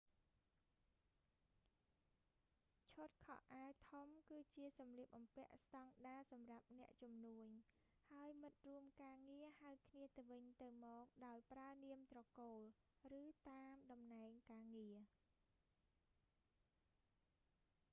[2.91, 7.49] ឈុតខោអាវធំគឺជាសម្លៀកបំពាក់ស្តង់ដារសម្រាប់អ្នកជំនួញ
[8.11, 12.59] ហើយមិត្តរួមការងារហៅគ្នាទៅវិញទៅមកដោយប្រើនាមត្រកូល
[13.21, 14.95] ឬតាមតំណែងការងារ